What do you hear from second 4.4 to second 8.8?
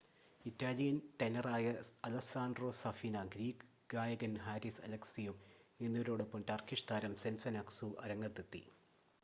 Haris Alexiou എന്നിവരോടൊപ്പം Turkish താരം Sezen Aksu അരങ്ങത്തെത്തി